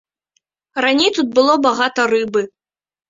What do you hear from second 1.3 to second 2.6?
было багата рыбы.